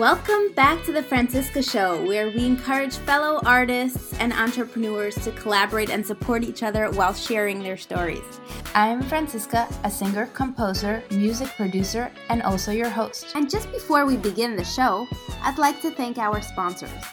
[0.00, 5.90] Welcome back to the Franciska Show, where we encourage fellow artists and entrepreneurs to collaborate
[5.90, 8.40] and support each other while sharing their stories.
[8.74, 13.26] I'm Franciska, a singer, composer, music producer, and also your host.
[13.34, 15.06] And just before we begin the show,
[15.42, 17.04] I'd like to thank our sponsors.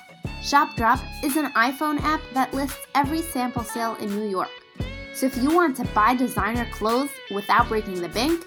[0.41, 4.63] ShopDrop is an iPhone app that lists every sample sale in New York.
[5.13, 8.45] So if you want to buy designer clothes without breaking the bank,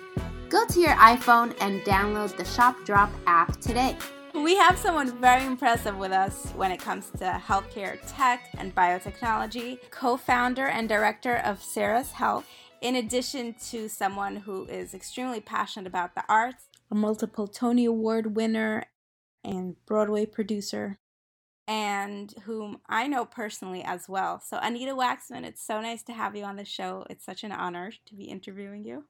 [0.49, 3.99] go to your iPhone and download the ShopDrop app today.
[4.43, 9.79] We have someone very impressive with us when it comes to healthcare tech and biotechnology,
[9.91, 12.47] co founder and director of Ceras Health,
[12.81, 18.35] in addition to someone who is extremely passionate about the arts, a multiple Tony Award
[18.35, 18.87] winner
[19.45, 20.99] and Broadway producer,
[21.69, 24.41] and whom I know personally as well.
[24.41, 27.05] So, Anita Waxman, it's so nice to have you on the show.
[27.11, 29.05] It's such an honor to be interviewing you.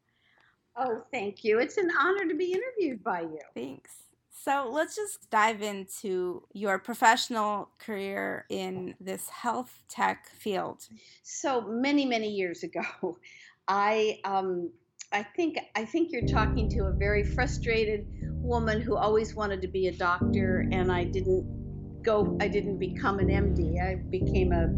[0.77, 1.60] Oh, thank you.
[1.60, 3.41] It's an honor to be interviewed by you.
[3.55, 4.10] Thanks.
[4.43, 10.88] So let's just dive into your professional career in this health tech field.
[11.23, 13.18] So many, many years ago,
[13.68, 14.71] I um,
[15.13, 19.68] I think I think you're talking to a very frustrated woman who always wanted to
[19.68, 22.38] be a doctor, and I didn't go.
[22.41, 23.83] I didn't become an MD.
[23.83, 24.68] I became a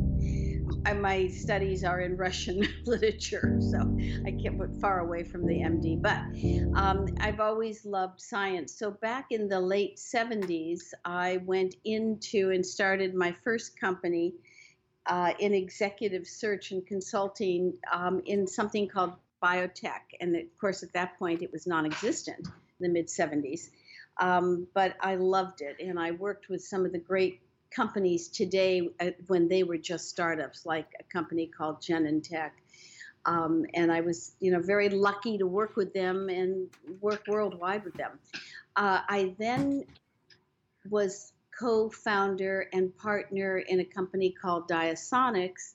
[0.97, 6.01] my studies are in Russian literature, so I can't put far away from the MD.
[6.01, 6.21] But
[6.75, 8.73] um, I've always loved science.
[8.75, 14.35] So back in the late 70s, I went into and started my first company
[15.07, 20.01] uh, in executive search and consulting um, in something called biotech.
[20.21, 23.71] And of course, at that point, it was non existent in the mid 70s.
[24.21, 27.41] Um, but I loved it, and I worked with some of the great
[27.75, 32.51] companies today uh, when they were just startups, like a company called Genentech.
[33.25, 36.69] Um, and I was, you know, very lucky to work with them and
[37.01, 38.19] work worldwide with them.
[38.77, 39.85] Uh, I then
[40.91, 45.75] was co-founder and partner in a company called Diasonics,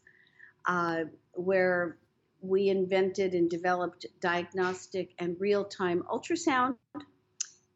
[0.65, 1.03] uh,
[1.33, 1.97] where
[2.41, 6.75] we invented and developed diagnostic and real-time ultrasound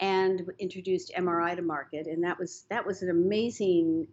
[0.01, 4.07] and introduced MRI to market, and that was that was an amazing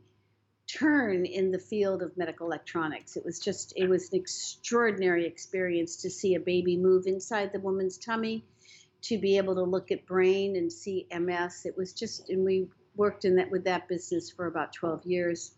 [0.69, 3.17] turn in the field of medical electronics.
[3.17, 7.61] It was just it was an extraordinary experience to see a baby move inside the
[7.61, 8.45] woman's tummy,
[9.03, 11.63] to be able to look at brain and see MS.
[11.65, 15.53] It was just and we worked in that with that business for about 12 years.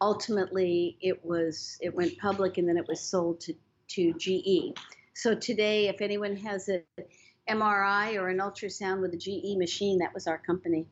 [0.00, 3.54] Ultimately, it was it went public and then it was sold to
[3.90, 4.76] to GE.
[5.14, 6.82] So today, if anyone has a
[7.48, 9.98] MRI or an ultrasound with a GE machine.
[9.98, 10.86] That was our company.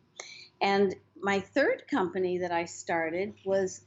[0.61, 3.83] And my third company that I started was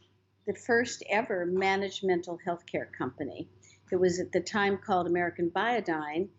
[0.46, 3.50] the first ever managed mental health care company.
[3.92, 6.30] It was at the time called American Biodyne.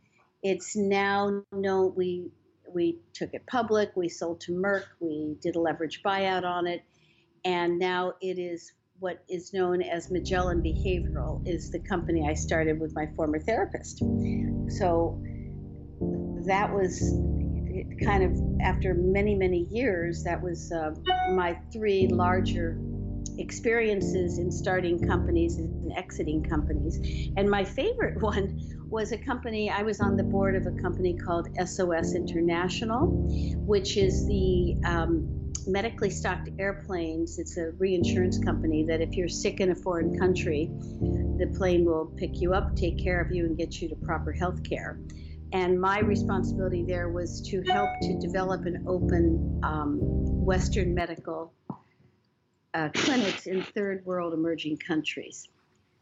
[0.42, 2.30] It's now known we
[2.72, 6.82] we took it public, we sold to Merck, we did a leverage buyout on it,
[7.44, 12.78] and now it is what is known as Magellan Behavioral is the company I started
[12.78, 14.02] with my former therapist.
[14.78, 15.20] So
[16.46, 17.00] that was
[18.04, 20.94] kind of after many many years that was uh,
[21.32, 22.80] my three larger
[23.38, 26.98] experiences in starting companies and exiting companies.
[27.36, 31.16] And my favorite one was a company i was on the board of a company
[31.16, 33.06] called sos international
[33.64, 35.28] which is the um,
[35.66, 37.38] medically stocked airplanes.
[37.38, 40.70] It's a reinsurance company that if you're sick in a foreign country
[41.38, 44.32] the plane will pick you up take care of you and get you to proper
[44.32, 44.98] health care
[45.52, 51.52] and my responsibility there was to help to develop and open um, Western medical
[52.74, 55.48] uh, clinics in third world emerging countries.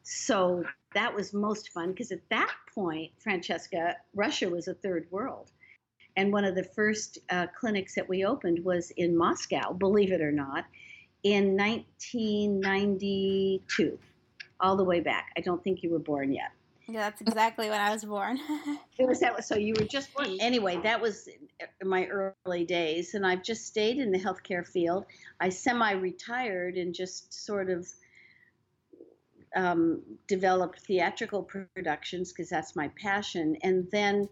[0.02, 0.64] So
[0.94, 5.50] that was most fun because at that point, Francesca, Russia was a third world.
[6.16, 10.20] And one of the first uh, clinics that we opened was in Moscow, believe it
[10.20, 10.64] or not,
[11.22, 13.98] in 1992,
[14.60, 15.32] all the way back.
[15.36, 16.50] I don't think you were born yet.
[16.90, 18.40] Yeah, that's exactly when I was born.
[18.98, 19.44] it was that.
[19.44, 20.38] So you were just born.
[20.40, 21.28] Anyway, that was
[21.82, 25.04] my early days, and I've just stayed in the healthcare field.
[25.38, 27.86] I semi-retired and just sort of
[29.54, 34.26] um, developed theatrical productions because that's my passion, and then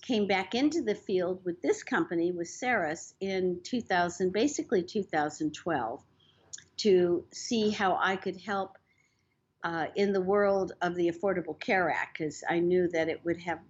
[0.00, 6.02] came back into the field with this company with Ceras in 2000, basically 2012,
[6.78, 8.76] to see how I could help
[9.64, 13.38] uh, in the world of the Affordable Care Act because I knew that it would
[13.40, 13.60] have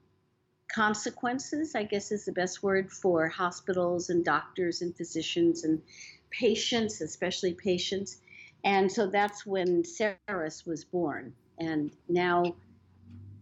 [0.73, 5.83] consequences, I guess is the best word, for hospitals and doctors and physicians and
[6.31, 8.19] patients, especially patients.
[8.65, 11.35] And so that's when Ceras was born.
[11.59, 12.55] And now,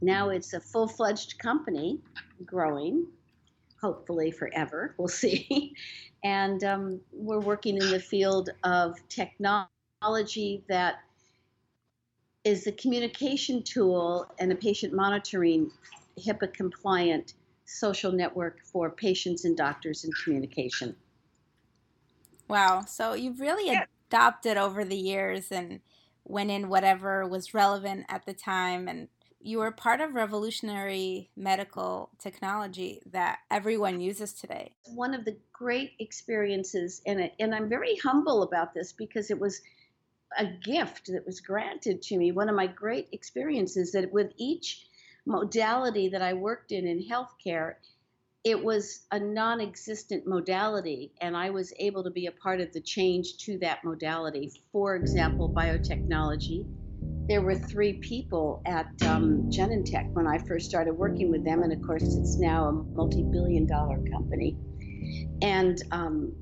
[0.03, 2.01] now it's a full fledged company
[2.45, 3.07] growing,
[3.81, 4.95] hopefully forever.
[4.99, 5.75] We'll see.
[6.25, 11.01] And um, we're working in the field of technology that
[12.45, 15.71] is a communication tool and a patient monitoring
[16.19, 17.35] HIPAA compliant
[17.67, 20.97] social network for patients and doctors in communication.
[22.49, 22.83] Wow.
[22.87, 23.85] So you've really yeah.
[24.09, 25.81] adopted over the years and
[26.25, 29.09] went in whatever was relevant at the time and
[29.43, 34.75] you were part of revolutionary medical technology that everyone uses today.
[34.85, 39.63] One of the great experiences, and, and I'm very humble about this because it was
[40.39, 42.33] a gift that was granted to me.
[42.33, 44.87] One of my great experiences that with each
[45.27, 47.75] modality that I worked in in healthcare,
[48.43, 52.73] it was a non existent modality, and I was able to be a part of
[52.73, 54.51] the change to that modality.
[54.73, 56.67] For example, biotechnology.
[57.29, 61.73] There were three people at um, Genentech when I first started working with them, and
[61.73, 64.57] of course, it's now a multi billion dollar company.
[65.43, 66.33] And um,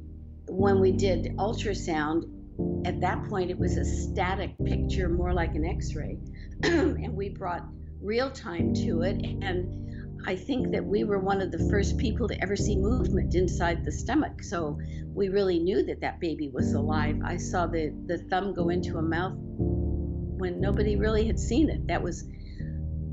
[0.47, 2.38] when we did ultrasound,
[2.85, 6.19] at that point, it was a static picture, more like an x ray.
[6.63, 7.65] and we brought
[8.01, 9.25] real time to it.
[9.43, 13.35] And I think that we were one of the first people to ever see movement
[13.35, 14.43] inside the stomach.
[14.43, 14.79] So
[15.15, 17.21] we really knew that that baby was alive.
[17.25, 21.87] I saw the, the thumb go into a mouth when nobody really had seen it.
[21.87, 22.25] That was,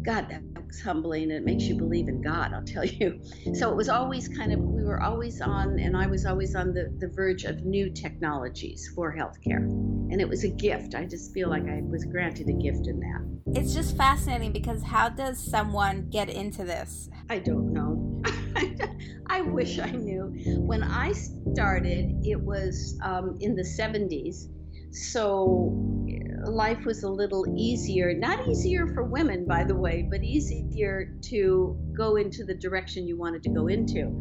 [0.05, 3.21] God, that was humbling and it makes you believe in God, I'll tell you.
[3.53, 6.73] So it was always kind of, we were always on, and I was always on
[6.73, 9.65] the, the verge of new technologies for healthcare.
[10.11, 10.95] And it was a gift.
[10.95, 14.83] I just feel like I was granted a gift in that it's just fascinating because
[14.83, 17.09] how does someone get into this?
[17.29, 18.21] I don't know.
[19.27, 20.33] I wish I knew.
[20.59, 24.49] When I started, it was um, in the 70s.
[24.91, 26.05] So
[26.50, 28.13] life was a little easier.
[28.13, 33.18] Not easier for women, by the way, but easier to go into the direction you
[33.18, 34.12] wanted to go into.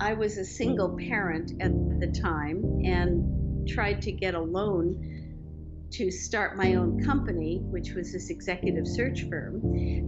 [0.00, 1.08] I was a single hmm.
[1.08, 7.60] parent at the time and tried to get a loan to start my own company,
[7.64, 9.60] which was this executive search firm,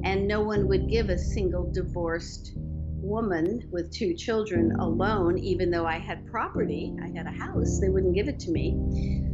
[0.03, 2.57] and no one would give a single divorced
[3.05, 6.97] woman with two children alone, even though I had property.
[7.03, 8.79] I had a house, they wouldn't give it to me.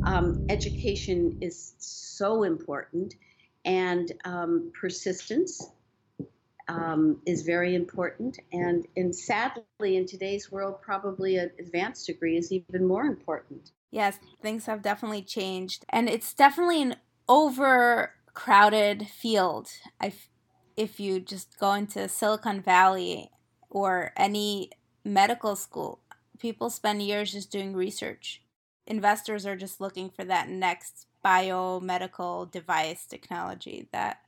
[0.05, 3.15] Um, education is so important,
[3.65, 5.73] and um, persistence
[6.69, 8.38] um, is very important.
[8.53, 13.73] And, and sadly, in today's world, probably an advanced degree is even more important.
[13.91, 16.97] Yes, things have definitely changed, and it's definitely an
[17.29, 19.69] overcrowded field.
[20.00, 20.14] I
[20.76, 23.31] if you just go into Silicon Valley
[23.69, 24.70] or any
[25.05, 26.00] medical school,
[26.38, 28.43] people spend years just doing research.
[28.87, 34.20] Investors are just looking for that next biomedical device technology that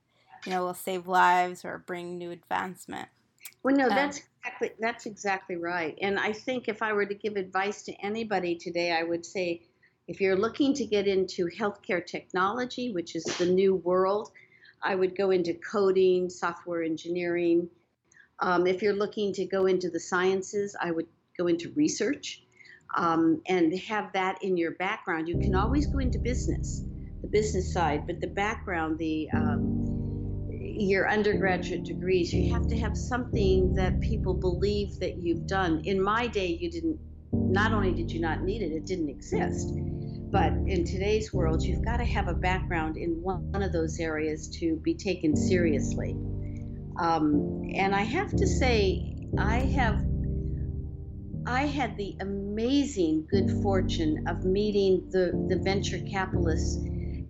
[0.44, 3.08] you know will save lives or bring new advancement.
[3.62, 5.96] Well, no, um, that's exactly that's exactly right.
[6.00, 9.62] And I think if I were to give advice to anybody today, I would say
[10.06, 14.30] if you're looking to get into healthcare technology, which is the new world,
[14.82, 17.68] I would go into coding, software engineering.
[18.40, 21.06] Um, if you're looking to go into the sciences, I would
[21.38, 22.42] go into research
[22.96, 25.28] um, and have that in your background.
[25.28, 26.82] You can always go into business,
[27.22, 29.93] the business side, but the background, the um,
[30.76, 35.82] your undergraduate degrees, you have to have something that people believe that you've done.
[35.84, 36.98] In my day, you didn't.
[37.32, 39.74] Not only did you not need it, it didn't exist
[40.34, 44.48] but in today's world, you've got to have a background in one of those areas
[44.48, 46.16] to be taken seriously.
[46.98, 50.04] Um, and I have to say, I have
[51.46, 56.82] I had the amazing good fortune of meeting the, the venture capitalists.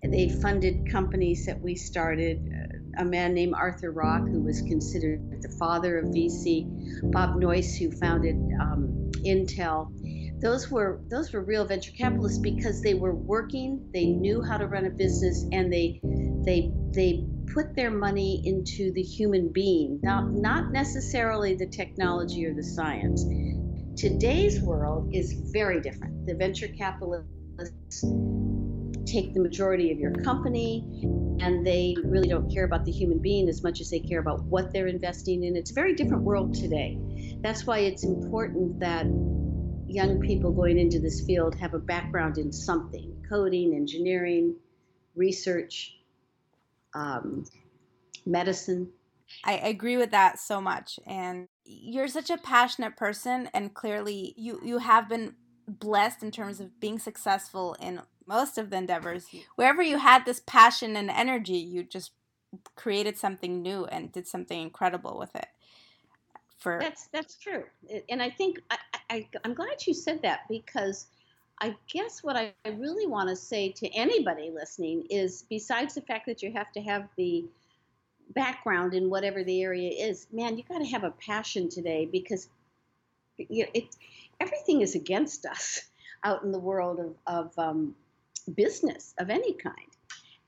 [0.02, 2.63] They funded companies that we started.
[2.98, 6.68] A man named Arthur Rock, who was considered the father of VC,
[7.12, 9.90] Bob Noyce, who founded um, Intel,
[10.40, 14.66] those were those were real venture capitalists because they were working, they knew how to
[14.66, 16.00] run a business, and they
[16.44, 22.54] they they put their money into the human being, not not necessarily the technology or
[22.54, 23.24] the science.
[23.96, 26.26] Today's world is very different.
[26.26, 28.04] The venture capitalists
[29.04, 30.87] take the majority of your company
[31.40, 34.42] and they really don't care about the human being as much as they care about
[34.44, 35.56] what they're investing in.
[35.56, 36.99] It's a very different world today.
[37.42, 39.06] That's why it's important that
[39.87, 44.54] young people going into this field have a background in something coding, engineering,
[45.14, 45.96] research,
[46.94, 47.44] um,
[48.26, 48.90] medicine.
[49.44, 50.99] I agree with that so much.
[51.06, 55.34] And you're such a passionate person and clearly you you have been
[55.66, 59.26] blessed in terms of being successful in most of the endeavors
[59.57, 62.12] wherever you had this passion and energy you just
[62.76, 65.49] created something new and did something incredible with it
[66.59, 67.64] for that's that's true.
[68.09, 68.78] And i think I,
[69.11, 71.09] I i'm glad you said that because
[71.61, 76.26] i guess what i really want to say to anybody listening is besides the fact
[76.26, 77.45] that you have to have the
[78.31, 82.49] background in whatever the area is, man, you got to have a passion today because
[83.37, 83.97] you know, it,
[84.40, 85.83] everything is against us
[86.25, 87.95] out in the world of, of um,
[88.50, 89.88] business of any kind.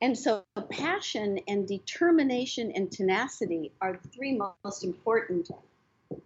[0.03, 5.51] And so, passion and determination and tenacity are the three most important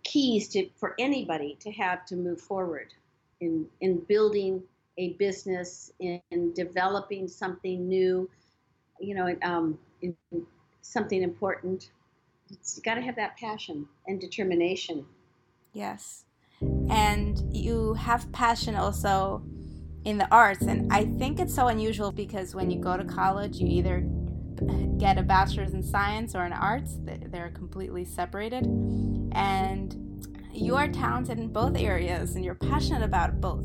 [0.03, 2.93] keys to, for anybody to have to move forward
[3.41, 4.63] in, in building
[4.99, 8.29] a business, in, in developing something new,
[8.99, 10.17] you know, um, in
[10.83, 11.91] something important.
[12.51, 15.07] It's, you got to have that passion and determination.
[15.73, 16.25] Yes.
[16.91, 19.43] And you have passion also
[20.05, 20.63] in the arts.
[20.63, 24.05] And I think it's so unusual because when you go to college, you either
[24.99, 28.67] get a bachelor's in science or in arts, they're completely separated.
[29.33, 29.97] And
[30.53, 33.65] you are talented in both areas and you're passionate about both.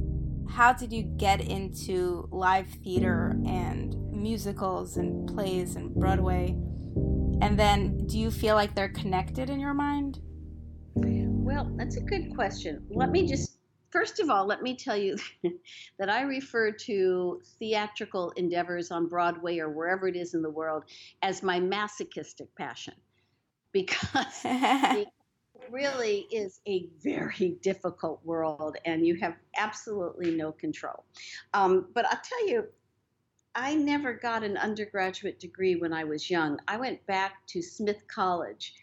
[0.49, 6.55] How did you get into live theater and musicals and plays and Broadway?
[7.41, 10.19] And then do you feel like they're connected in your mind?
[10.95, 12.85] Well, that's a good question.
[12.89, 13.54] Let me just,
[13.95, 15.15] first of all, let me tell you
[15.99, 20.83] that I refer to theatrical endeavors on Broadway or wherever it is in the world
[21.21, 22.93] as my masochistic passion
[23.71, 25.07] because it
[25.71, 31.05] really is a very difficult world and you have absolutely no control.
[31.53, 32.65] Um, but I'll tell you,
[33.55, 36.59] I never got an undergraduate degree when I was young.
[36.67, 38.73] I went back to Smith College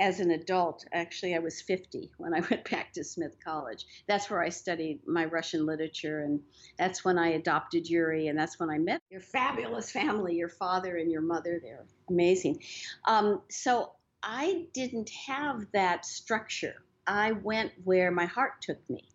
[0.00, 0.84] as an adult.
[0.92, 3.86] Actually, I was 50 when I went back to Smith College.
[4.06, 6.40] That's where I studied my Russian literature, and
[6.78, 10.96] that's when I adopted Yuri, and that's when I met your fabulous family, your father
[10.96, 11.60] and your mother.
[11.62, 12.62] They're amazing.
[13.06, 16.74] Um, so I didn't have that structure.
[17.06, 19.08] I went where my heart took me,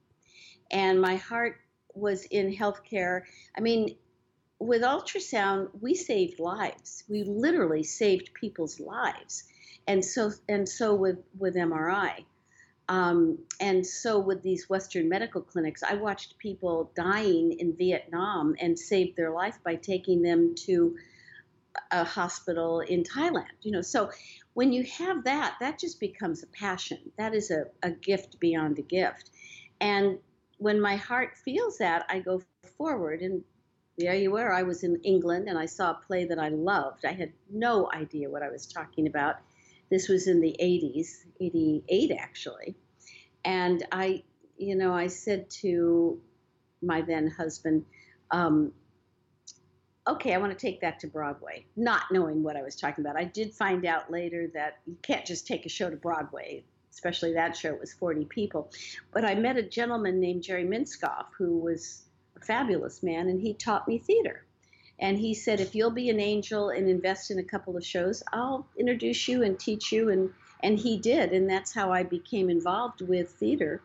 [0.71, 1.57] and my heart
[1.93, 3.23] was in healthcare.
[3.57, 3.95] I mean,
[4.59, 7.03] with ultrasound, we saved lives.
[7.07, 9.45] We literally saved people's lives,
[9.87, 12.25] and so and so with with MRI,
[12.87, 18.77] um, and so with these Western medical clinics, I watched people dying in Vietnam and
[18.77, 20.95] saved their life by taking them to
[21.91, 23.45] a hospital in Thailand.
[23.61, 24.09] You know, so
[24.53, 26.99] when you have that, that just becomes a passion.
[27.17, 29.31] That is a, a gift beyond a gift,
[29.81, 30.19] and
[30.59, 32.41] when my heart feels that, I go
[32.77, 33.43] forward and
[33.99, 34.53] there you were.
[34.53, 37.05] I was in England and I saw a play that I loved.
[37.05, 39.35] I had no idea what I was talking about.
[39.89, 42.75] This was in the 80s, 88 actually.
[43.45, 44.23] And I,
[44.57, 46.19] you know, I said to
[46.81, 47.85] my then husband,
[48.31, 48.71] um,
[50.07, 53.17] okay, I want to take that to Broadway, not knowing what I was talking about.
[53.17, 57.33] I did find out later that you can't just take a show to Broadway, especially
[57.33, 58.71] that show was 40 people.
[59.11, 62.03] But I met a gentleman named Jerry Minskoff who was
[62.35, 64.45] a fabulous man, and he taught me theater.
[64.99, 68.21] And he said, if you'll be an angel and invest in a couple of shows,
[68.33, 70.09] I'll introduce you and teach you.
[70.09, 71.31] And, and he did.
[71.31, 73.81] And that's how I became involved with theater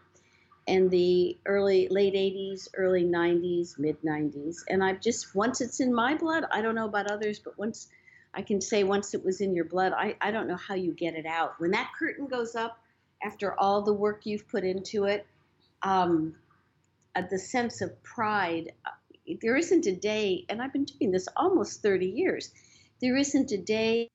[0.66, 4.64] in the early, late 80s, early 90s, mid 90s.
[4.68, 7.88] And I've just, once it's in my blood, I don't know about others, but once
[8.32, 10.92] I can say once it was in your blood, I, I don't know how you
[10.92, 11.60] get it out.
[11.60, 12.78] When that curtain goes up
[13.22, 15.26] after all the work you've put into it,
[15.82, 16.34] um,
[17.14, 18.72] uh, the sense of pride.
[19.40, 22.50] There isn't a day, and I've been doing this almost 30 years,
[23.00, 24.10] there isn't a day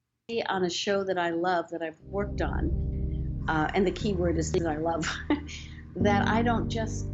[0.47, 4.37] on a show that I love that I've worked on, uh, and the key word
[4.37, 5.11] is that I love,
[5.95, 7.07] that I don't just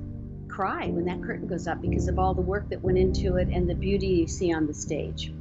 [0.49, 3.47] cry when that curtain goes up because of all the work that went into it
[3.49, 5.33] and the beauty you see on the stage.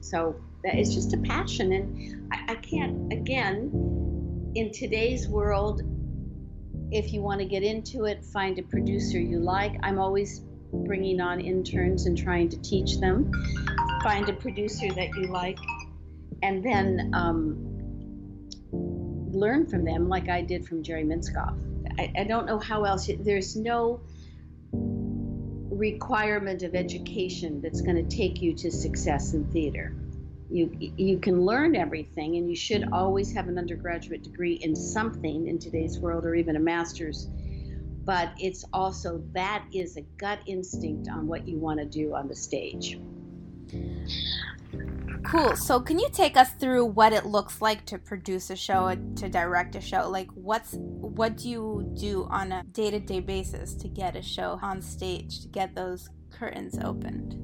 [0.00, 5.82] So that is just a passion, and I, I can't, again, in today's world,
[6.92, 9.74] if you want to get into it, find a producer you like.
[9.82, 13.30] I'm always bringing on interns and trying to teach them.
[14.02, 15.58] Find a producer that you like,
[16.42, 18.48] and then um,
[19.32, 21.56] learn from them, like I did from Jerry Minskoff.
[21.98, 23.08] I, I don't know how else.
[23.20, 24.00] There's no
[24.72, 29.94] requirement of education that's going to take you to success in theater
[30.52, 35.48] you you can learn everything and you should always have an undergraduate degree in something
[35.48, 37.26] in today's world or even a master's
[38.04, 42.28] but it's also that is a gut instinct on what you want to do on
[42.28, 42.98] the stage
[45.24, 45.56] Cool.
[45.56, 49.28] So, can you take us through what it looks like to produce a show, to
[49.28, 50.08] direct a show?
[50.08, 54.22] Like, what's what do you do on a day to day basis to get a
[54.22, 57.41] show on stage, to get those curtains opened?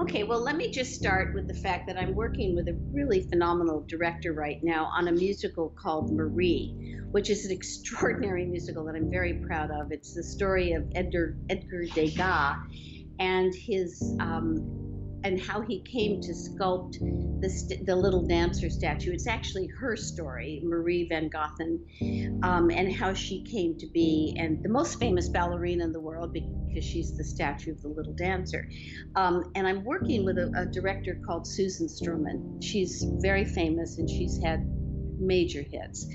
[0.00, 3.20] Okay, well, let me just start with the fact that I'm working with a really
[3.20, 8.94] phenomenal director right now on a musical called Marie, which is an extraordinary musical that
[8.96, 9.92] I'm very proud of.
[9.92, 12.56] It's the story of Edgar, Edgar Degas
[13.18, 14.89] and his um,
[15.24, 16.98] and how he came to sculpt
[17.40, 19.12] the, st- the little dancer statue.
[19.12, 24.62] It's actually her story, Marie van Goethem, um, and how she came to be, and
[24.62, 28.68] the most famous ballerina in the world because she's the statue of the little dancer.
[29.16, 32.62] Um, and I'm working with a, a director called Susan Stroman.
[32.62, 34.64] She's very famous and she's had
[35.18, 36.06] major hits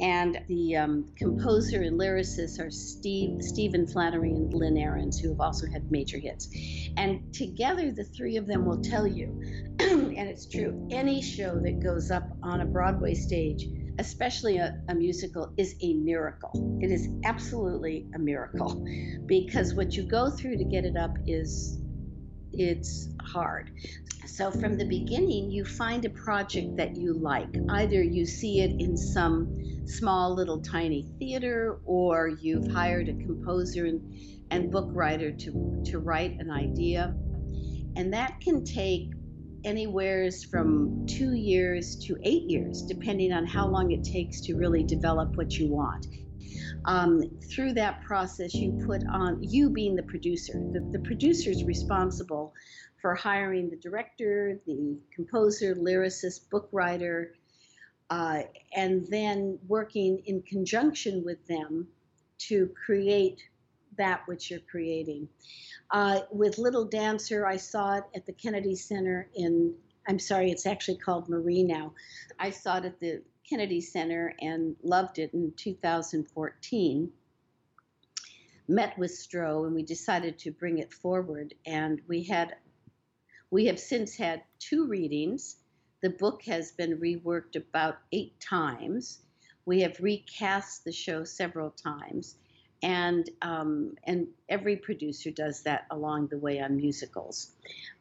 [0.00, 5.40] and the um, composer and lyricist are Steve, Stephen Flaherty and Lynn Ahrens, who have
[5.40, 6.48] also had major hits.
[6.96, 9.26] And together, the three of them will tell you,
[9.80, 13.66] and it's true, any show that goes up on a Broadway stage,
[13.98, 16.78] especially a, a musical, is a miracle.
[16.80, 18.84] It is absolutely a miracle
[19.26, 21.78] because what you go through to get it up is
[22.52, 23.70] it's hard.
[24.26, 27.48] So from the beginning, you find a project that you like.
[27.68, 33.86] Either you see it in some small little tiny theater or you've hired a composer
[33.86, 34.00] and,
[34.50, 37.14] and book writer to, to write an idea.
[37.96, 39.10] And that can take
[39.64, 44.82] anywheres from two years to eight years, depending on how long it takes to really
[44.82, 46.06] develop what you want.
[46.86, 51.64] Um, through that process, you put on, you being the producer, the, the producer is
[51.64, 52.54] responsible
[53.00, 57.34] for hiring the director, the composer, lyricist, book writer,
[58.10, 58.42] uh,
[58.74, 61.86] and then working in conjunction with them
[62.38, 63.40] to create
[63.96, 65.28] that which you're creating.
[65.90, 69.74] Uh, with Little Dancer, I saw it at the Kennedy Center in,
[70.08, 71.92] I'm sorry, it's actually called Marie now.
[72.38, 77.10] I saw it at the Kennedy Center and loved it in 2014.
[78.68, 82.54] Met with Stro and we decided to bring it forward, and we had,
[83.50, 85.56] we have since had two readings
[86.02, 89.18] the book has been reworked about eight times.
[89.66, 92.36] We have recast the show several times,
[92.82, 97.52] and um, and every producer does that along the way on musicals.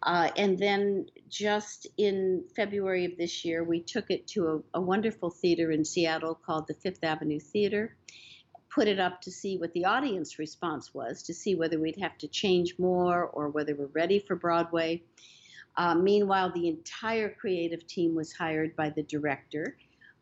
[0.01, 4.81] Uh, and then just in February of this year, we took it to a, a
[4.81, 7.97] wonderful theater in Seattle called the Fifth Avenue Theater.
[8.73, 12.17] Put it up to see what the audience response was, to see whether we'd have
[12.19, 15.03] to change more or whether we're ready for Broadway.
[15.77, 19.77] Uh, meanwhile, the entire creative team was hired by the director,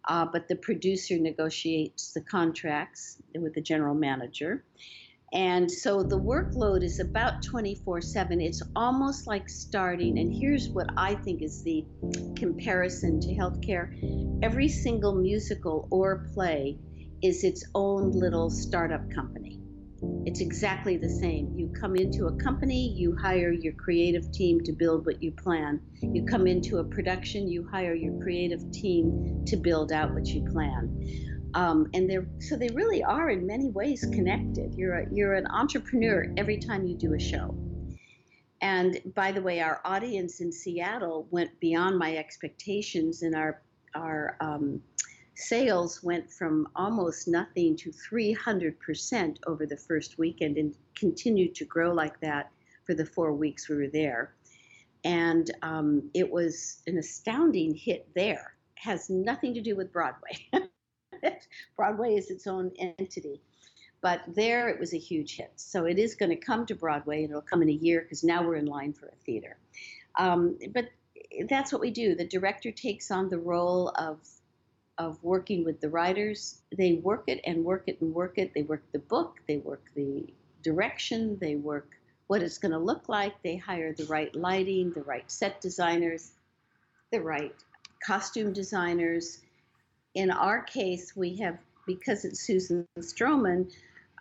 [0.07, 4.63] uh, but the producer negotiates the contracts with the general manager.
[5.33, 8.39] And so the workload is about 24 7.
[8.39, 11.85] It's almost like starting, and here's what I think is the
[12.35, 13.91] comparison to healthcare
[14.41, 16.77] every single musical or play
[17.21, 19.56] is its own little startup company.
[20.01, 21.53] It's exactly the same.
[21.57, 25.81] You come into a company, you hire your creative team to build what you plan.
[26.01, 30.43] You come into a production, you hire your creative team to build out what you
[30.51, 31.51] plan.
[31.53, 34.75] Um, and they're so they really are in many ways connected.
[34.75, 37.55] You're a, you're an entrepreneur every time you do a show.
[38.61, 43.61] And by the way, our audience in Seattle went beyond my expectations, in our
[43.95, 44.81] our um,
[45.37, 51.93] sales went from almost nothing to 300% over the first weekend and continued to grow
[51.93, 52.51] like that
[52.85, 54.33] for the four weeks we were there.
[55.03, 58.55] And um, it was an astounding hit there.
[58.79, 60.49] Has nothing to do with Broadway.
[61.77, 63.39] Broadway is its own entity.
[64.01, 65.51] But there it was a huge hit.
[65.55, 68.23] So it is going to come to Broadway and it'll come in a year because
[68.23, 69.57] now we're in line for a theater.
[70.17, 70.85] Um, but
[71.47, 72.15] that's what we do.
[72.15, 74.19] The director takes on the role of
[74.97, 76.61] of working with the writers.
[76.75, 78.53] They work it and work it and work it.
[78.53, 80.25] They work the book, they work the
[80.63, 81.89] direction, they work
[82.27, 83.33] what it's going to look like.
[83.43, 86.31] They hire the right lighting, the right set designers,
[87.11, 87.55] the right
[88.05, 89.39] costume designers.
[90.15, 93.71] In our case, we have, because it's Susan Stroman,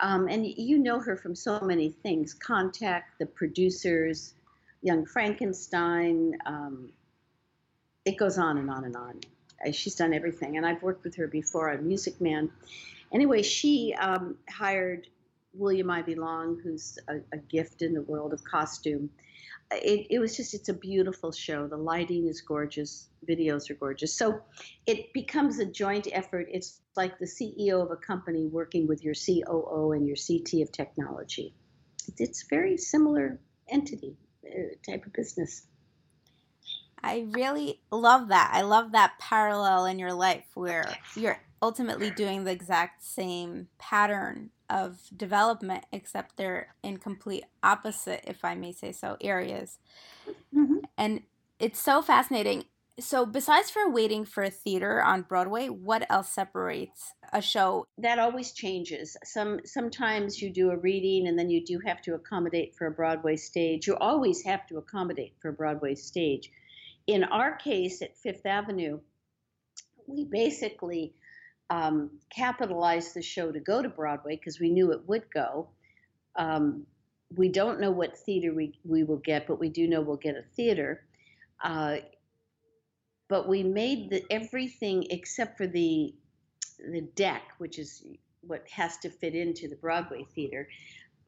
[0.00, 4.34] um, and you know her from so many things Contact, the producers,
[4.82, 6.90] Young Frankenstein, um,
[8.04, 9.20] it goes on and on and on.
[9.64, 12.50] Uh, she's done everything, and I've worked with her before on Music Man.
[13.12, 15.08] Anyway, she um, hired
[15.54, 19.08] William Ivey Long, who's a, a, gift in the world of costume.
[19.72, 21.66] It, it, was just, it's a beautiful show.
[21.66, 24.14] The lighting is gorgeous, videos are gorgeous.
[24.14, 24.40] So
[24.86, 26.48] it becomes a joint effort.
[26.50, 30.72] It's like the CEO of a company working with your COO and your CT of
[30.72, 31.54] technology.
[32.18, 34.16] It's very similar entity,
[34.46, 35.66] uh, type of business.
[37.06, 38.50] I really love that.
[38.52, 44.50] I love that parallel in your life where you're ultimately doing the exact same pattern
[44.68, 49.78] of development, except they're in complete opposite, if I may say so, areas.
[50.52, 50.78] Mm-hmm.
[50.98, 51.22] And
[51.60, 52.64] it's so fascinating.
[52.98, 57.86] So, besides for waiting for a theater on Broadway, what else separates a show?
[57.98, 59.16] That always changes.
[59.22, 62.90] Some sometimes you do a reading and then you do have to accommodate for a
[62.90, 63.86] Broadway stage.
[63.86, 66.50] You always have to accommodate for a Broadway stage.
[67.06, 69.00] In our case at Fifth Avenue,
[70.06, 71.14] we basically
[71.70, 75.68] um, capitalized the show to go to Broadway because we knew it would go.
[76.36, 76.86] Um,
[77.34, 80.36] we don't know what theater we, we will get, but we do know we'll get
[80.36, 81.04] a theater.
[81.62, 81.96] Uh,
[83.28, 86.14] but we made the, everything except for the
[86.78, 88.04] the deck, which is
[88.42, 90.68] what has to fit into the Broadway theater,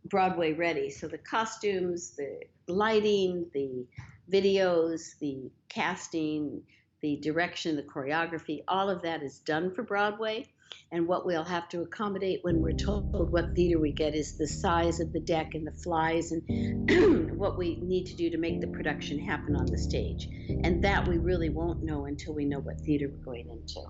[0.05, 0.91] Broadway ready.
[0.91, 3.87] So the costumes, the lighting, the
[4.31, 6.63] videos, the casting,
[7.01, 10.47] the direction, the choreography, all of that is done for Broadway.
[10.91, 14.47] And what we'll have to accommodate when we're told what theater we get is the
[14.47, 18.61] size of the deck and the flies and what we need to do to make
[18.61, 20.29] the production happen on the stage.
[20.65, 23.81] And that we really won't know until we know what theater we're going into.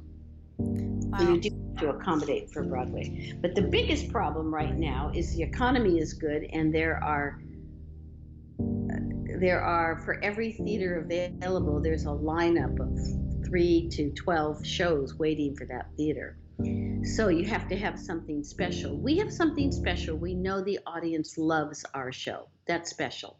[0.59, 1.19] Wow.
[1.19, 3.35] So you do have to accommodate for Broadway.
[3.41, 7.41] But the biggest problem right now is the economy is good and there are
[9.41, 15.55] there are for every theater available there's a lineup of 3 to 12 shows waiting
[15.55, 16.37] for that theater.
[17.05, 18.99] So you have to have something special.
[18.99, 20.17] We have something special.
[20.17, 22.49] We know the audience loves our show.
[22.67, 23.39] That's special.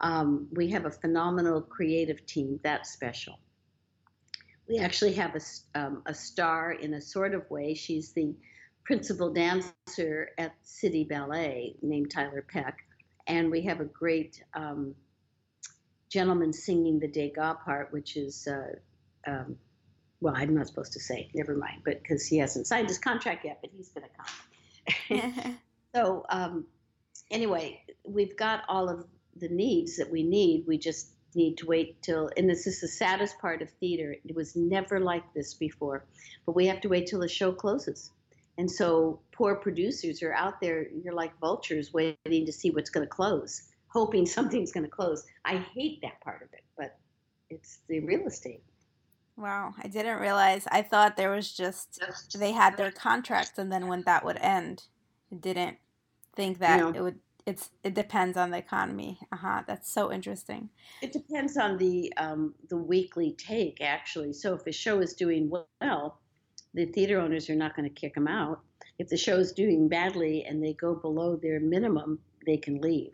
[0.00, 2.58] Um, we have a phenomenal creative team.
[2.62, 3.38] That's special.
[4.68, 7.74] We actually have a, um, a star in a sort of way.
[7.74, 8.34] She's the
[8.84, 12.78] principal dancer at City Ballet named Tiler Peck.
[13.26, 14.94] And we have a great um,
[16.10, 19.56] gentleman singing the Degas part, which is uh, um,
[20.24, 23.44] well, I'm not supposed to say, never mind, but because he hasn't signed his contract
[23.44, 25.58] yet, but he's going to come.
[25.94, 26.64] so, um,
[27.30, 29.04] anyway, we've got all of
[29.36, 30.64] the needs that we need.
[30.66, 34.16] We just need to wait till, and this is the saddest part of theater.
[34.24, 36.04] It was never like this before,
[36.46, 38.12] but we have to wait till the show closes.
[38.56, 43.06] And so, poor producers are out there, you're like vultures waiting to see what's going
[43.06, 45.24] to close, hoping something's going to close.
[45.44, 46.96] I hate that part of it, but
[47.50, 48.62] it's the real estate.
[49.36, 50.66] Wow, I didn't realize.
[50.70, 52.00] I thought there was just
[52.36, 54.84] they had their contracts, and then when that would end,
[55.32, 55.78] I didn't
[56.36, 56.90] think that no.
[56.90, 57.18] it would.
[57.46, 59.18] It's it depends on the economy.
[59.30, 59.62] Uh huh.
[59.66, 60.70] That's so interesting.
[61.02, 64.32] It depends on the um, the weekly take actually.
[64.32, 66.20] So if a show is doing well,
[66.72, 68.60] the theater owners are not going to kick them out.
[68.98, 73.12] If the show is doing badly and they go below their minimum, they can leave.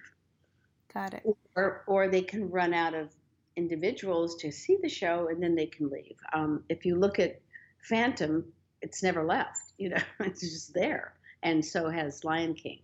[0.94, 1.22] Got it.
[1.56, 3.10] Or or they can run out of
[3.56, 6.16] individuals to see the show and then they can leave.
[6.32, 7.40] Um, if you look at
[7.82, 8.44] Phantom,
[8.80, 9.72] it's never left.
[9.78, 12.80] You know, it's just there, and so has Lion King.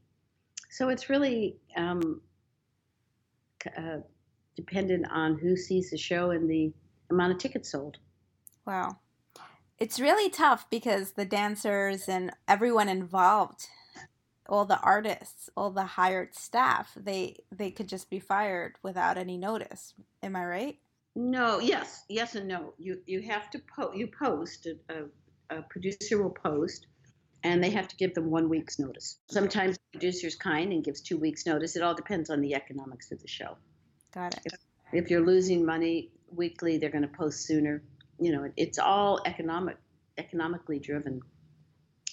[0.76, 2.20] So it's really um,
[3.78, 4.00] uh,
[4.56, 6.70] dependent on who sees the show and the
[7.10, 7.96] amount of tickets sold.
[8.66, 8.98] Wow.
[9.78, 13.68] It's really tough because the dancers and everyone involved
[14.50, 19.38] all the artists, all the hired staff, they they could just be fired without any
[19.38, 19.94] notice.
[20.22, 20.78] Am I right?
[21.14, 21.58] No.
[21.58, 22.04] Yes.
[22.10, 22.74] Yes and no.
[22.76, 26.86] You you have to po- you post a, a, a producer will post,
[27.46, 29.18] and they have to give them one week's notice.
[29.30, 31.76] Sometimes the producer's kind and gives two weeks notice.
[31.76, 33.56] It all depends on the economics of the show.
[34.12, 34.40] Got it.
[34.46, 34.54] If,
[34.92, 37.84] if you're losing money weekly, they're going to post sooner.
[38.18, 39.76] You know, it's all economic
[40.18, 41.20] economically driven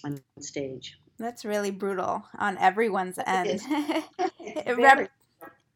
[0.03, 0.99] on stage.
[1.17, 3.61] That's really brutal on everyone's end.
[4.39, 5.09] it, rep-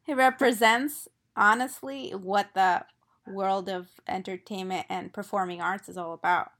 [0.06, 2.84] it represents, honestly, what the
[3.26, 6.52] world of entertainment and performing arts is all about.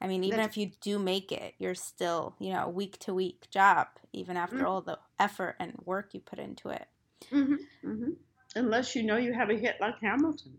[0.00, 3.14] I mean, even if you do make it, you're still, you know, a week to
[3.14, 4.66] week job, even after mm-hmm.
[4.66, 6.86] all the effort and work you put into it.
[7.30, 7.54] Mm-hmm.
[7.84, 8.10] Mm-hmm.
[8.56, 10.58] Unless you know you have a hit like Hamilton,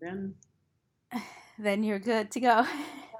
[0.00, 0.34] then
[1.58, 2.66] then you're good to go.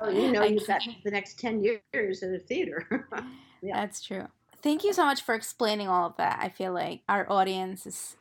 [0.01, 3.09] Well, you know, you've got the next ten years in the theater.
[3.63, 3.81] Yeah.
[3.81, 4.29] That's true.
[4.63, 6.39] Thank you so much for explaining all of that.
[6.41, 8.17] I feel like our audience is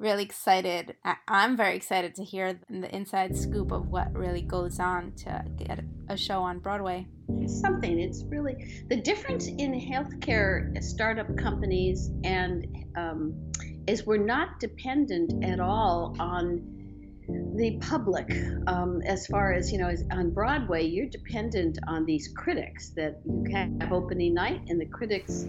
[0.00, 0.96] really excited.
[1.28, 5.84] I'm very excited to hear the inside scoop of what really goes on to get
[6.08, 7.06] a show on Broadway.
[7.38, 8.00] It's something.
[8.00, 13.52] It's really the difference in healthcare startup companies and um,
[13.86, 16.80] is we're not dependent at all on
[17.54, 18.28] the public
[18.66, 23.20] um, as far as you know as on broadway you're dependent on these critics that
[23.24, 25.46] you have opening night and the critics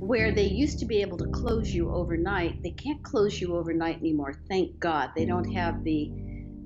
[0.00, 3.98] where they used to be able to close you overnight they can't close you overnight
[3.98, 6.10] anymore thank god they don't have the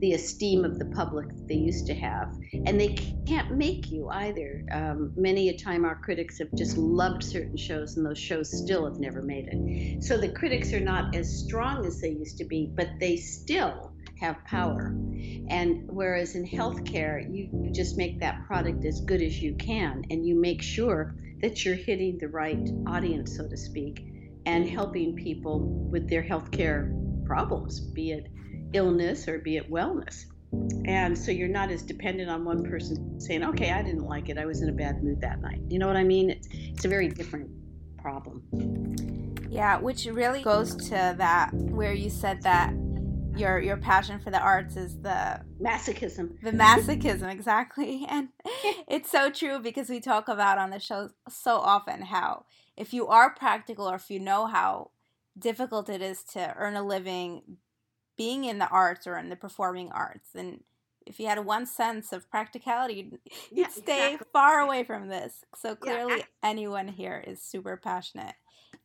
[0.04, 2.36] the esteem of the public that they used to have.
[2.66, 2.94] And they
[3.26, 4.62] can't make you either.
[4.70, 8.84] Um, many a time, our critics have just loved certain shows, and those shows still
[8.84, 10.04] have never made it.
[10.04, 13.92] So the critics are not as strong as they used to be, but they still
[14.20, 14.94] have power.
[15.48, 20.26] And whereas in healthcare, you just make that product as good as you can, and
[20.26, 24.06] you make sure that you're hitting the right audience, so to speak,
[24.46, 26.90] and helping people with their healthcare
[27.26, 28.28] problems, be it
[28.72, 30.24] illness or be it wellness.
[30.86, 34.38] And so you're not as dependent on one person saying, okay, I didn't like it.
[34.38, 35.60] I was in a bad mood that night.
[35.68, 36.30] You know what I mean?
[36.30, 37.50] It's, it's a very different
[37.98, 39.34] problem.
[39.50, 42.72] Yeah, which really goes to that where you said that
[43.36, 46.40] your your passion for the arts is the masochism.
[46.42, 48.06] The masochism, exactly.
[48.14, 48.28] And
[48.88, 52.44] it's so true because we talk about on the show so often how
[52.76, 54.90] if you are practical or if you know how
[55.38, 57.58] difficult it is to earn a living
[58.16, 60.60] being in the arts or in the performing arts and
[61.06, 63.18] if you had one sense of practicality you'd,
[63.50, 64.28] yeah, stay exactly.
[64.32, 68.34] far away from this so clearly yeah, anyone here is super passionate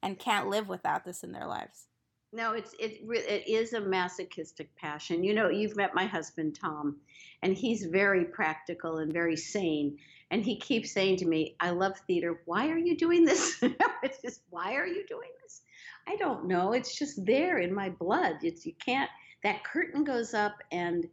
[0.01, 1.88] and can't live without this in their lives
[2.31, 6.97] no it's it, it is a masochistic passion you know you've met my husband tom
[7.41, 9.97] and he's very practical and very sane
[10.31, 13.57] and he keeps saying to me i love theater why are you doing this
[14.03, 15.61] it's just why are you doing this
[16.09, 16.73] I don't know.
[16.73, 18.37] It's just there in my blood.
[18.41, 19.09] It's you can't.
[19.43, 21.07] That curtain goes up, and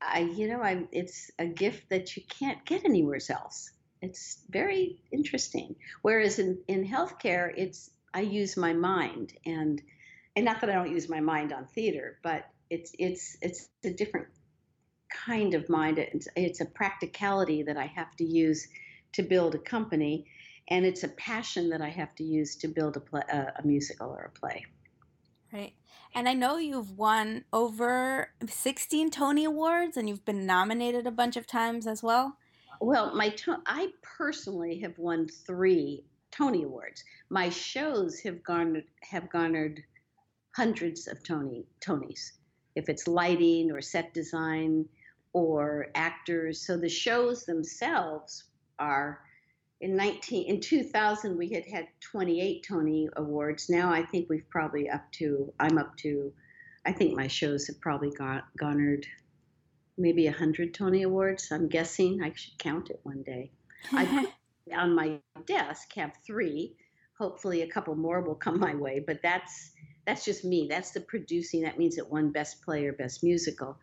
[0.00, 0.88] I, you know, I'm.
[0.90, 3.70] It's a gift that you can't get anywhere else.
[4.00, 5.76] It's very interesting.
[6.02, 9.80] Whereas in in healthcare, it's I use my mind, and
[10.36, 13.90] and not that I don't use my mind on theater, but it's it's it's a
[13.90, 14.28] different
[15.26, 15.98] kind of mind.
[15.98, 18.66] It's, it's a practicality that I have to use
[19.12, 20.26] to build a company
[20.68, 23.66] and it's a passion that I have to use to build a, play, a, a
[23.66, 24.64] musical or a play.
[25.52, 25.74] Right.
[26.14, 31.36] And I know you've won over 16 Tony Awards and you've been nominated a bunch
[31.36, 32.38] of times as well.
[32.80, 33.34] Well, my
[33.66, 37.04] I personally have won 3 Tony Awards.
[37.28, 39.82] My shows have garnered have garnered
[40.54, 42.32] hundreds of Tony Tonys.
[42.74, 44.86] If it's lighting or set design
[45.32, 48.44] or actors, so the shows themselves
[48.78, 49.20] are
[49.80, 53.68] in 19 in 2000 we had had 28 Tony awards.
[53.68, 56.32] Now I think we've probably up to I'm up to
[56.84, 59.06] I think my shows have probably got, garnered
[59.96, 61.50] maybe 100 Tony awards.
[61.52, 63.50] I'm guessing I should count it one day.
[63.92, 64.26] I
[64.74, 66.74] on my desk have 3.
[67.18, 69.72] Hopefully a couple more will come my way, but that's
[70.06, 70.66] that's just me.
[70.68, 71.62] That's the producing.
[71.62, 73.78] That means it won best play or best musical.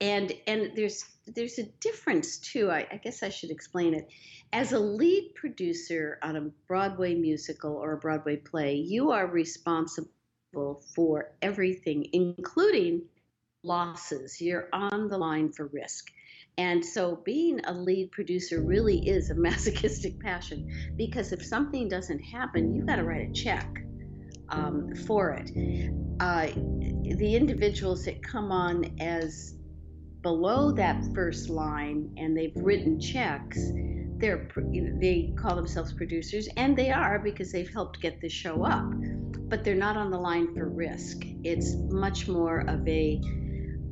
[0.00, 2.70] And and there's there's a difference too.
[2.70, 4.08] I, I, guess i should explain it.
[4.52, 10.82] As a lead producer on a broadway musical or a broadway play you are responsible
[10.94, 13.02] for everything including
[13.64, 14.40] losses.
[14.40, 16.10] You're on the line for risk.
[16.58, 22.20] And so being a lead producer really is a masochistic passion because if something doesn't
[22.20, 23.85] happen you've got to write a check
[24.50, 25.50] um, for it
[26.20, 26.46] uh,
[27.02, 29.54] the individuals that come on as
[30.22, 33.58] below that first line and they've written checks,
[34.18, 34.48] they're
[35.00, 38.84] they call themselves producers and they are because they've helped get the show up.
[39.48, 41.18] But they're not on the line for risk.
[41.44, 43.20] It's much more of a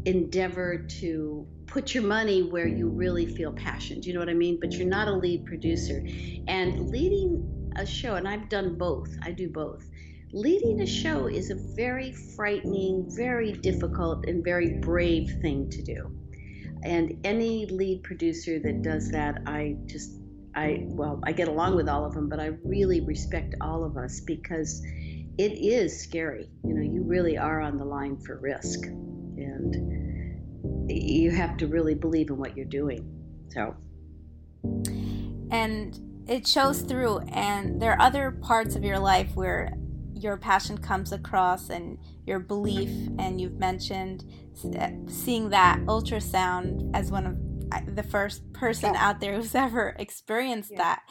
[0.07, 4.01] endeavor to put your money where you really feel passion.
[4.01, 4.59] Do you know what I mean?
[4.61, 6.05] But you're not a lead producer.
[6.49, 9.15] And leading a show, and I've done both.
[9.23, 9.89] I do both
[10.35, 16.15] leading a show is a very frightening, very difficult, and very brave thing to do
[16.85, 20.19] and any lead producer that does that, I just,
[20.55, 23.97] I, well, I get along with all of them, but I really respect all of
[23.97, 24.83] us because
[25.39, 26.51] it is scary.
[26.63, 28.85] You know, you really are on the line for risk.
[28.85, 33.11] And you have to really believe in what you're doing.
[33.49, 33.75] So.
[35.51, 39.73] And it shows through, and there are other parts of your life where
[40.25, 44.25] your passion comes across and your belief and you've mentioned
[44.79, 49.09] uh, seeing that ultrasound as one of the first person yeah.
[49.09, 50.79] out there who's ever experienced yeah.
[50.79, 51.03] that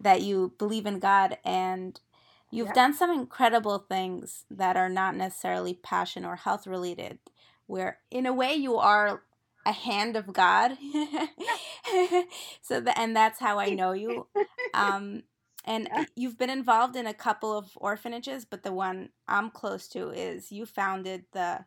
[0.00, 2.00] that you believe in God and
[2.50, 2.72] you've yeah.
[2.72, 7.18] done some incredible things that are not necessarily passion or health related
[7.66, 9.22] where in a way you are
[9.66, 10.72] a hand of God
[12.62, 14.26] so the, and that's how I know you
[14.74, 15.22] um
[15.64, 16.04] and yeah.
[16.16, 20.52] you've been involved in a couple of orphanages, but the one I'm close to is
[20.52, 21.64] you founded the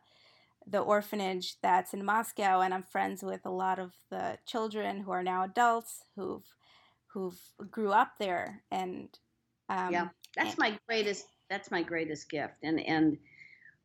[0.66, 5.10] the orphanage that's in Moscow, and I'm friends with a lot of the children who
[5.10, 6.44] are now adults who've
[7.06, 8.62] who've grew up there.
[8.70, 9.08] And
[9.68, 12.54] um, yeah, that's my greatest that's my greatest gift.
[12.62, 13.18] And and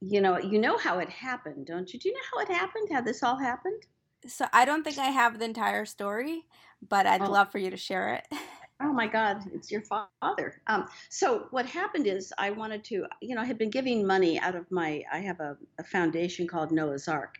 [0.02, 1.99] you know, you know how it happened, don't you?
[1.99, 2.89] Do you know how it happened?
[2.91, 3.82] How this all happened?
[4.28, 6.45] So I don't think I have the entire story,
[6.88, 7.32] but I'd Oh.
[7.32, 8.28] love for you to share it.
[8.81, 10.62] Oh my God, it's your father.
[10.67, 14.39] Um, so what happened is I wanted to, you know, I had been giving money
[14.39, 17.36] out of my, I have a, a foundation called Noah's Ark,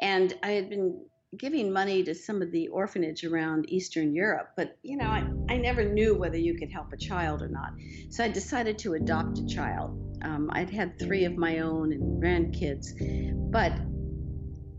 [0.00, 1.04] and I had been
[1.38, 5.56] giving money to some of the orphanage around Eastern Europe, but you know, I, I
[5.56, 7.72] never knew whether you could help a child or not.
[8.10, 10.18] So I decided to adopt a child.
[10.22, 12.86] Um, I'd had three of my own and grandkids,
[13.50, 13.72] but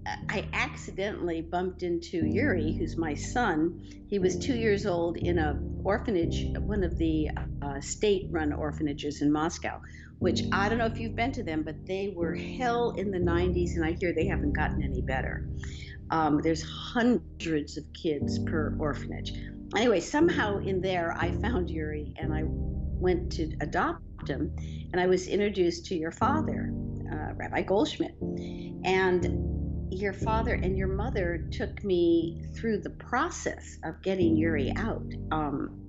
[0.06, 3.82] I accidentally bumped into Yuri, who's my son.
[4.08, 7.30] He was two years old in a orphanage, one of the
[7.62, 9.82] uh, state-run orphanages in Moscow.
[10.20, 13.20] Which I don't know if you've been to them, but they were hell in the
[13.20, 15.50] 90s, and I hear they haven't gotten any better.
[16.10, 19.34] Um, there's hundreds of kids per orphanage.
[19.76, 24.56] Anyway, somehow in there, I found Yuri, and I went to adopt him,
[24.94, 26.74] and I was introduced to your father,
[27.12, 28.16] uh, Rabbi Goldschmidt,
[28.86, 29.45] and
[29.96, 35.06] your father and your mother took me through the process of getting Yuri out.
[35.32, 35.82] Um,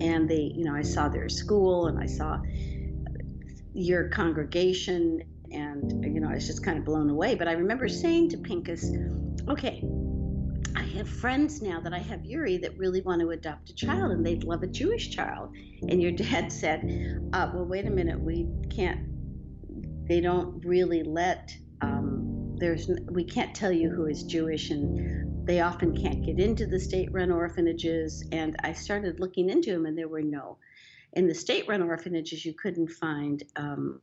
[0.00, 2.38] and they, you know, I saw their school and I saw
[3.76, 7.34] your congregation, and you know, I was just kind of blown away.
[7.34, 8.90] But I remember saying to Pinchas,
[9.48, 9.86] "Okay,
[10.74, 14.12] I have friends now that I have Yuri that really want to adopt a child,
[14.12, 15.54] and they'd love a Jewish child."
[15.88, 16.80] And your dad said,
[17.34, 19.00] uh, "Well, wait a minute, we can't.
[20.08, 22.15] They don't really let." Um,
[22.58, 24.90] there's we can't tell you who is Jewish and
[25.46, 29.96] they often can't get into the state-run orphanages and I started looking into them and
[29.96, 30.58] there were no.
[31.12, 34.00] In the state-run orphanages you couldn't find um,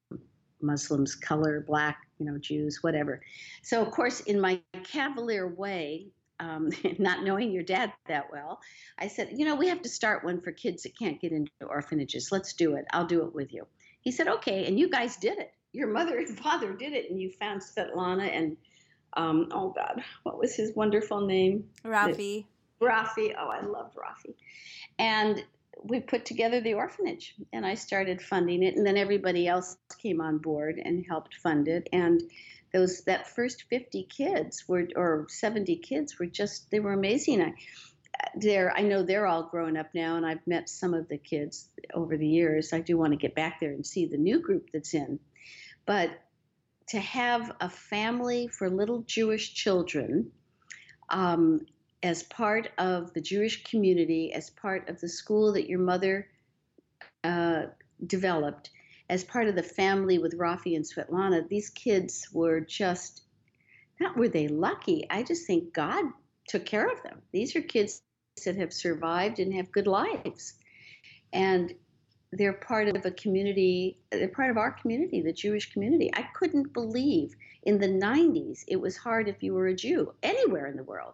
[0.62, 3.22] Muslims color black you know Jews whatever.
[3.62, 6.08] So of course in my cavalier way
[6.40, 8.60] um, not knowing your dad that well
[8.98, 11.52] I said you know we have to start one for kids that can't get into
[11.68, 12.32] orphanages.
[12.32, 12.86] Let's do it.
[12.92, 13.68] I'll do it with you.
[14.02, 17.20] He said okay and you guys did it your mother and father did it, and
[17.20, 18.56] you found Svetlana and
[19.16, 21.66] um, oh God, what was his wonderful name?
[21.86, 22.46] Rafi.
[22.82, 23.36] Rafi.
[23.38, 24.34] Oh, I loved Rafi.
[24.98, 25.44] And
[25.84, 30.22] we put together the orphanage, and I started funding it, and then everybody else came
[30.22, 32.22] on board and helped fund it, and
[32.74, 37.42] those that first 50 kids were or 70 kids were just they were amazing.
[37.42, 37.54] I,
[38.36, 41.68] they're I know they're all grown up now, and I've met some of the kids
[41.94, 42.74] over the years.
[42.74, 45.20] I do want to get back there and see the new group that's in
[45.86, 46.10] but
[46.90, 50.32] to have a family for little Jewish children
[51.10, 51.66] um,
[52.02, 56.28] as part of the Jewish community, as part of the school that your mother
[57.24, 57.64] uh,
[58.06, 58.70] developed,
[59.10, 63.22] as part of the family with Rafi and Svetlana, these kids were just
[64.00, 65.06] not were they lucky.
[65.10, 66.06] I just think God
[66.48, 67.22] took care of them.
[67.32, 68.02] These are kids
[68.46, 70.56] that have survived and have good lives.
[71.32, 71.74] And
[72.38, 76.10] they're part of a community, they're part of our community, the Jewish community.
[76.14, 80.68] I couldn't believe in the 90s it was hard if you were a Jew anywhere
[80.68, 81.14] in the world.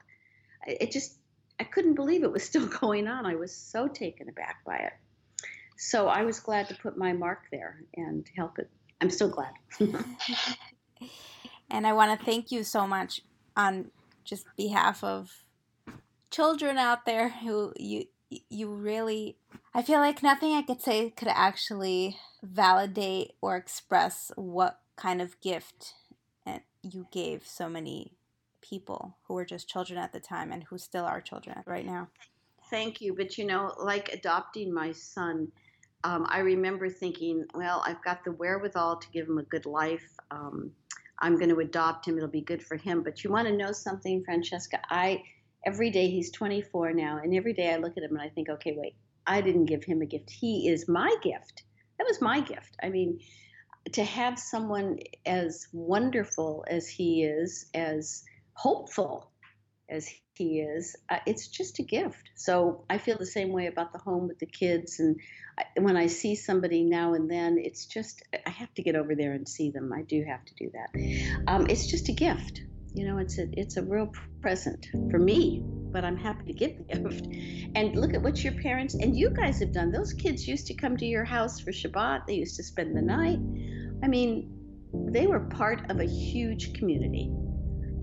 [0.66, 1.18] It just,
[1.60, 3.26] I couldn't believe it was still going on.
[3.26, 4.94] I was so taken aback by it.
[5.78, 8.70] So I was glad to put my mark there and help it.
[9.02, 9.54] I'm still glad.
[11.70, 13.22] and I want to thank you so much
[13.56, 13.92] on
[14.26, 15.32] just behalf of
[16.32, 18.06] children out there who you
[18.50, 19.38] you really
[19.74, 25.39] I feel like nothing I could say could actually validate or express what kind of
[25.42, 25.94] gift
[26.84, 28.13] you gave so many
[28.62, 32.10] people who were just children at the time and who still are children right now.
[32.70, 33.15] Thank you.
[33.15, 35.52] But you know, like adopting my son,
[36.04, 40.08] um, I remember thinking, well, I've got the wherewithal to give him a good life.
[40.32, 40.72] Um,
[41.20, 42.18] I'm going to adopt him.
[42.18, 43.04] It'll be good for him.
[43.04, 44.80] But you want to know something, Franciska?
[44.89, 45.24] I
[45.65, 48.50] every day he's 24 now, and every day I look at him and I think,
[48.50, 48.95] okay, wait,
[49.26, 50.30] I didn't give him a gift.
[50.30, 51.63] He is my gift.
[51.98, 52.76] That was my gift.
[52.82, 53.19] I mean,
[53.93, 59.32] to have someone as wonderful as he is, as hopeful
[59.89, 62.32] as he is, uh, it's just a gift.
[62.36, 65.00] So I feel the same way about the home with the kids.
[65.00, 65.19] And
[65.58, 69.15] I, when I see somebody now and then, it's just, I have to get over
[69.15, 69.91] there and see them.
[69.93, 71.43] I do have to do that.
[71.48, 72.62] Um, it's just a gift.
[73.00, 76.78] You know, it's a, it's a real present for me, but I'm happy to give
[76.78, 77.28] the gift.
[77.76, 79.90] And look at what your parents and you guys have done.
[79.90, 83.02] Those kids used to come to your house for Shabbat, they used to spend the
[83.02, 83.40] night.
[84.04, 84.52] I mean,
[85.13, 87.32] they were part of a huge community.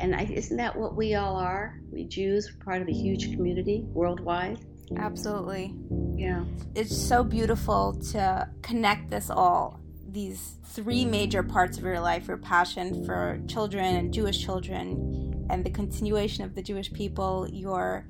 [0.00, 1.78] And I, isn't that what we all are?
[1.92, 4.64] We Jews, are part of a huge community worldwide.
[4.96, 5.74] Absolutely.
[6.16, 6.44] Yeah.
[6.74, 9.78] It's so beautiful to connect this all,
[10.16, 15.62] these three major parts of your life your passion for children and Jewish children, and
[15.62, 18.08] the continuation of the Jewish people, your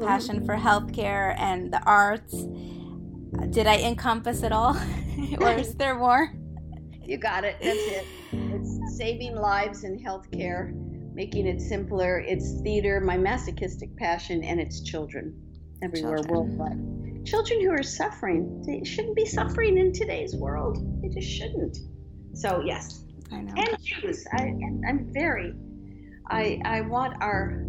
[0.00, 2.32] passion for healthcare and the arts.
[3.50, 4.76] Did I encompass it all?
[5.40, 6.32] or is there more?
[7.02, 7.56] you got it.
[7.60, 8.06] That's it.
[8.32, 10.72] It's saving lives in healthcare,
[11.12, 12.20] making it simpler.
[12.20, 15.34] It's theater, my masochistic passion, and it's children
[15.82, 16.56] everywhere children.
[16.56, 16.97] worldwide.
[17.28, 18.62] Children who are suffering.
[18.66, 20.78] They shouldn't be suffering in today's world.
[21.02, 21.76] They just shouldn't.
[22.32, 23.04] So yes.
[23.30, 23.52] I know.
[23.54, 24.26] And Jews.
[24.32, 24.54] I,
[24.88, 25.52] I'm very.
[26.30, 27.66] I I want our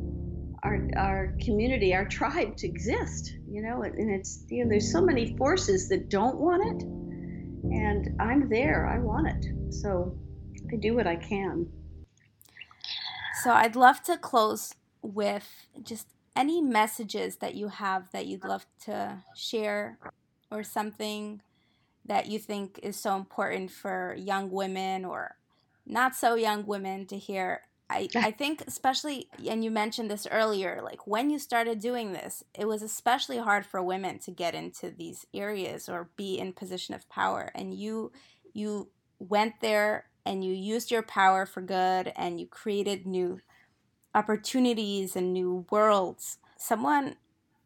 [0.63, 3.33] our our community, our tribe to exist.
[3.49, 8.21] You know, and it's you know there's so many forces that don't want it, and
[8.21, 8.87] I'm there.
[8.87, 10.17] I want it, so
[10.71, 11.67] I do what I can.
[13.43, 18.65] So I'd love to close with just any messages that you have that you'd love
[18.85, 19.97] to share,
[20.51, 21.41] or something
[22.05, 25.35] that you think is so important for young women or
[25.85, 27.61] not so young women to hear?
[27.91, 32.43] I, I think especially and you mentioned this earlier like when you started doing this
[32.53, 36.93] it was especially hard for women to get into these areas or be in position
[36.93, 37.51] of power.
[37.55, 38.11] And you
[38.53, 43.39] you went there and you used your power for good and you created new
[44.19, 46.39] opportunities and new worlds.
[46.57, 47.15] Someone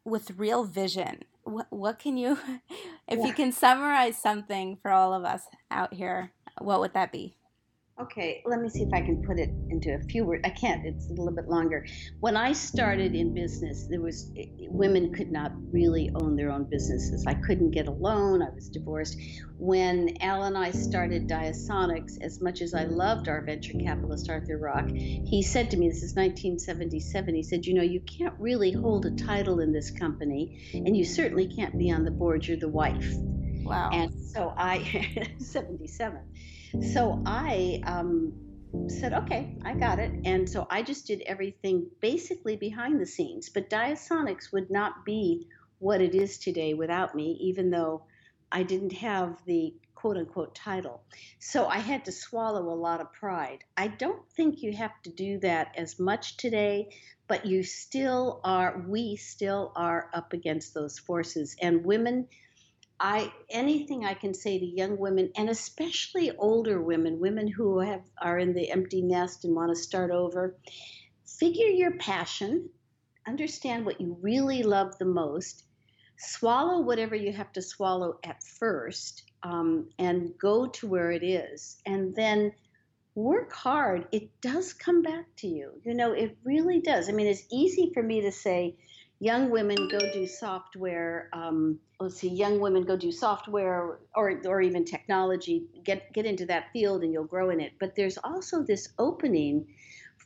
[0.04, 1.24] with real vision.
[1.42, 2.38] What, what can you
[3.08, 3.26] if yeah.
[3.26, 7.36] you can summarize something for all of us out here what would that be
[8.00, 10.42] Okay, let me see if I can put it into a few words.
[10.44, 11.86] I can't, it's a little bit longer.
[12.18, 14.32] When I started in business, there was
[14.68, 17.24] women could not really own their own businesses.
[17.24, 19.16] I couldn't get a loan, I was divorced.
[19.58, 24.58] When Al and I started Diasonics, as much as I loved our venture capitalist Arthur
[24.58, 28.72] Rock, he said to me, this is 1977, he said, You know, you can't really
[28.72, 32.56] hold a title in this company, and you certainly can't be on the board, you're
[32.56, 33.14] the wife.
[33.62, 33.90] Wow.
[33.92, 36.18] And so I, 77.
[36.80, 38.32] So I um,
[38.88, 40.12] said, okay, I got it.
[40.24, 43.48] And so I just did everything basically behind the scenes.
[43.48, 45.48] But Diasonics would not be
[45.78, 48.04] what it is today without me, even though
[48.52, 51.02] I didn't have the quote unquote title.
[51.38, 53.64] So I had to swallow a lot of pride.
[53.76, 56.90] I don't think you have to do that as much today,
[57.26, 61.56] but you still are, we still are up against those forces.
[61.60, 62.28] And women,
[63.04, 68.00] I anything I can say to young women and especially older women, women who have
[68.16, 70.56] are in the empty nest and want to start over,
[71.26, 72.70] figure your passion,
[73.28, 75.64] understand what you really love the most,
[76.16, 81.76] swallow whatever you have to swallow at first, um, and go to where it is,
[81.84, 82.52] and then
[83.14, 84.08] work hard.
[84.12, 85.78] It does come back to you.
[85.84, 87.10] You know, it really does.
[87.10, 88.76] I mean, it's easy for me to say
[89.24, 91.30] young women go do software.
[91.32, 95.64] Um, let's see, young women go do software or or even technology.
[95.82, 97.72] Get get into that field and you'll grow in it.
[97.80, 99.66] But there's also this opening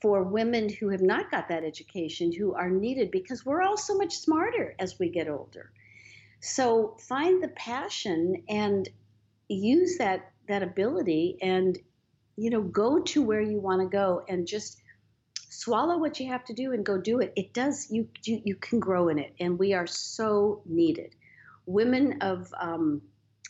[0.02, 3.96] for women who have not got that education who are needed because we're all so
[3.96, 5.70] much smarter as we get older.
[6.40, 8.88] So find the passion and
[9.48, 11.78] use that that ability and
[12.36, 14.82] you know go to where you want to go and just
[15.48, 17.32] swallow what you have to do and go do it.
[17.36, 19.34] It does, you, you, you can grow in it.
[19.40, 21.14] And we are so needed.
[21.66, 23.02] Women of um,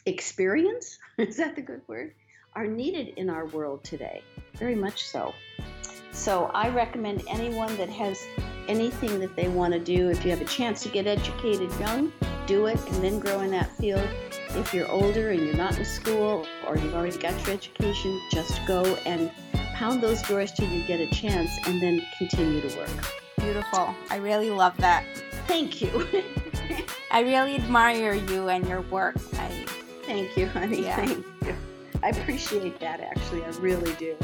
[0.06, 2.14] experience, is that the good word?
[2.54, 4.22] Are needed in our world today,
[4.54, 5.32] very much so.
[6.12, 8.26] So I recommend anyone that has
[8.66, 12.12] anything that they want to do, if you have a chance to get educated young,
[12.46, 14.08] do it and then grow in that field.
[14.50, 18.58] If you're older and you're not in school or you've already got your education, just
[18.66, 19.30] go and
[19.78, 22.90] pound those doors till you get a chance and then continue to work.
[23.38, 23.94] Beautiful.
[24.10, 25.04] I really love that.
[25.46, 26.06] Thank you.
[27.12, 29.14] I really admire you and your work.
[29.34, 29.64] I
[30.02, 30.82] Thank you, honey.
[30.82, 30.96] Yeah.
[30.96, 31.54] Thank you.
[32.02, 33.44] I appreciate that actually.
[33.44, 34.16] I really do.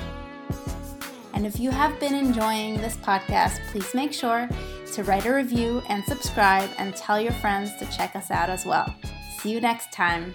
[1.35, 4.49] And if you have been enjoying this podcast, please make sure
[4.93, 8.67] to write a review and subscribe and tell your friends to check us out as
[8.67, 8.93] well.
[9.39, 10.35] See you next time.